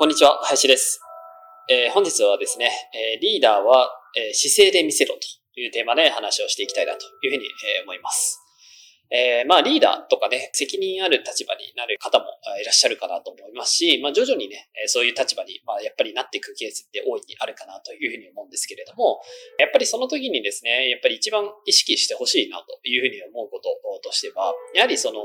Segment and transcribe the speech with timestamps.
[0.00, 1.00] こんにちは林です、
[1.68, 5.26] えー本日はですね、えーリーダーは、えー姿勢で見せろと
[5.58, 8.38] いうテーマで話をしていきたいなというふうに、え思います。
[9.10, 12.26] えまあリーダーとかね、責任ある立場になる方も
[12.62, 19.18] いらっしゃるかなと思いますし、まあ徐々にね、そういう立場に、まあやっぱりなっていくケースって大いにあるかなというふうに思うんですけれども、
[19.58, 23.74] やっぱりその時にですね、やっぱり一番意識してほしいなというふうに思うこと
[24.06, 25.18] としては、やはりその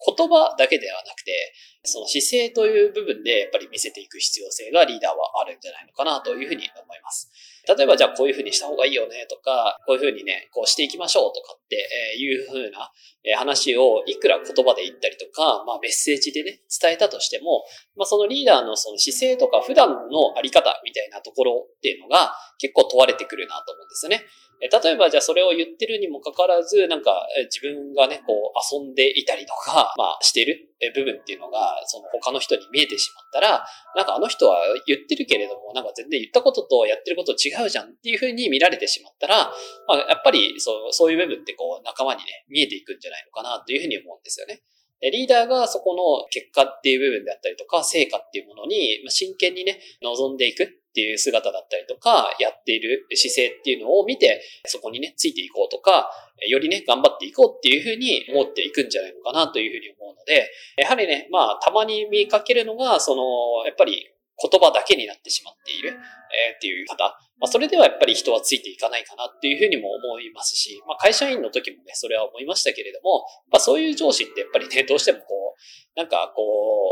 [0.00, 1.52] 言葉だけではなくて、
[1.84, 7.30] その姿勢という部分でやっぱり見せていく必要性がリーダーはあるんじゃないのかなというふうに思います。
[7.68, 11.78] 例えばじゃあこういうふうにした方がいいよねとか、こういうふうにね、こうしていきましょうとかっ
[12.12, 12.90] ていうふうな
[13.38, 17.62] 話をいくら言葉で言ったりとか、まあメッセージでね、伝えたとしても、
[17.96, 24.26] まあそのリーダーのその姿勢とか普段のあり方みたいなところっていうのが結構問われてくるなと思うんですよね。
[24.60, 33.64] 例えばじゃあそれを言ってるにもかかわらず、なんか自分がね、こう遊んでいたりとか、まあしてる部分っていうのが、その他の人に見えてしまったら、
[33.96, 39.50] なんかあの人は言ってるけれども、なんか全然言ったこととやってること違うじゃんっていうふうに見られてしまったら、
[39.86, 44.62] まあ、やっぱりそうそういう部分ってこう仲間にね、見えていくんじゃないのかなというふうに思うんですよね。
[45.00, 56.10] でリーダーがそこの結果っていう部分であったりとか、成果っていうものに真剣にね、望んでいくっていう姿だったりとか、やっている姿勢っていうのを見て、そこにね、ついていこうとか、
[56.48, 67.18] よりね、頑張っていこうっていうふうに思っていくんじゃないのかなというふうに思うので、やはりね、まあ、たまに見かけるのが、その、やっぱり言葉だけになってしまっている、えーっていう方。
[67.40, 76.42] まあ、それではやっぱり人はついていかないかなっていうふうにも思いますし、まあ、会社員の時もね、それは思いましたけれども、まあ、そういう上司ってやっぱりね、どうしてもこう、なんかこ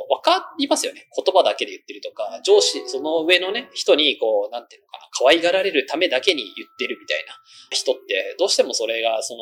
[0.08, 1.06] う、わかりますよね。
[1.14, 7.34] 言葉だけで言ってるとか、上司、その上のね、人にこう、なんていうのかな、可愛がられるためだけに言ってるみたいな
[7.70, 9.40] 人って、どうしてもそれが、その、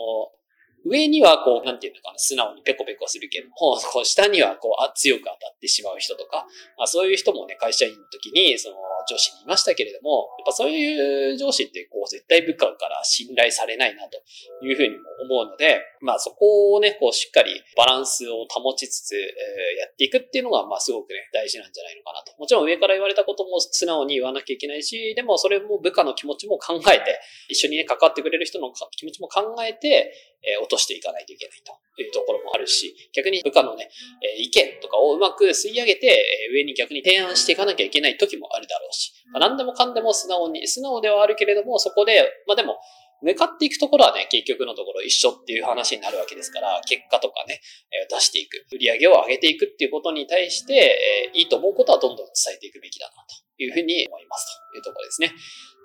[0.88, 6.46] 上にはこう、なんていうのかな、素直にペコペコするけども、こう下にはこう、あ強く当たってしまう人とか、
[6.78, 8.76] まあ、そういう人もね、会社員の時に、その、
[9.08, 14.18] 上司にいましたけれども、やっぱそういう上司って、こう、絶対部下から信頼されないな、と
[14.64, 22.36] いうふうにも思うので、まあそこをね、こう、しっかりバランスを保ちつつ、えーやっていくっていうのが、まあすごくね、大事なんじゃないのかなと。
[22.38, 31.72] もちろん上から言われたことも素直に言わなきゃいけないし、でもそれも部下の気持ちも考えて、一緒にね、関わってくれる人の気持ちも考えて、え落としていかないといけないと。
[32.02, 33.88] いうところもあるし、逆に部下のね、
[34.20, 42.78] え意見とかをうまく吸い上げて、え上に逆に提案していかなきゃいけない時もあるだろうし、まあ、何でもかんでも素直に、素直ではあるけれども、そこで、まあでも、
[43.22, 47.60] 向かっていくところはね、結局のところ一緒っていう話になるわけですから、結果とかね、
[47.90, 55.32] え出していく、売り上げを上げていくっていうことに対して、えいいと思うことはどんどん伝えていくべきだなというふうに思いますというところですね。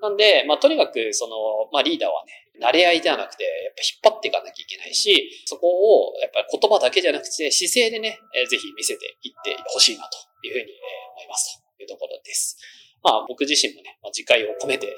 [0.02, 8.20] なんで、まあとにかく、その、まあリーダーはね、慣れ合いではなくて、やっぱ引っ張っていかなきゃいけないし、そこを、やっぱり言葉だけじゃなくて、姿勢でね、
[8.50, 10.18] ぜひ見せていってほしいなと
[10.48, 10.74] いうふうに
[11.16, 12.58] 思いますというところです。
[13.04, 14.94] まあ僕自身もね、まあ、自戒を込めて、えー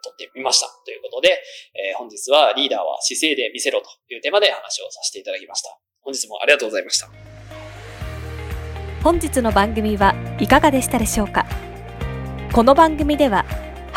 [0.00, 1.42] 撮ってみましたということで、
[1.74, 5.76] えー本日はリーダーは姿勢で見せろというテーマで話をさせていただきました。
[6.02, 7.08] 本日もありがとうございました。
[9.02, 11.46] 本日の番組はいかがでしたでしょうか？
[12.52, 13.44] この番組では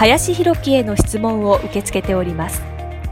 [0.02, 2.64] 林博樹への質問を受け付けております。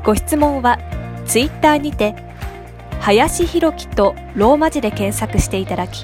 [0.04, 0.80] ご質問は
[1.28, 2.16] ツイッターにて
[3.00, 6.04] 林博樹とローマ字で検索していただき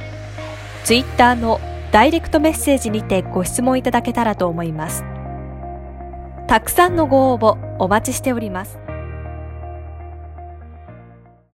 [0.83, 1.59] ツイッターの
[1.91, 5.03] ダイレクトメッセージにてご質問いただけたらと思います。
[6.45, 8.84] たくさんのご応募お待ちしております。